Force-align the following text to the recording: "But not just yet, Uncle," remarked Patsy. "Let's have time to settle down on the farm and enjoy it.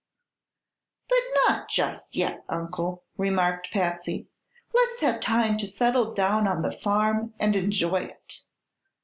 "But 1.09 1.19
not 1.35 1.69
just 1.69 2.15
yet, 2.15 2.43
Uncle," 2.49 3.03
remarked 3.17 3.69
Patsy. 3.71 4.27
"Let's 4.73 5.01
have 5.01 5.19
time 5.21 5.59
to 5.59 5.67
settle 5.67 6.15
down 6.15 6.47
on 6.47 6.63
the 6.63 6.71
farm 6.71 7.35
and 7.39 7.55
enjoy 7.55 8.05
it. 8.05 8.37